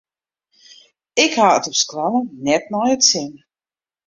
Ik 1.23 1.33
ha 1.39 1.47
it 1.57 1.69
op 1.71 1.75
skoalle 1.83 2.21
net 2.45 2.63
nei 2.71 2.89
it 2.95 3.03
sin. 3.11 3.31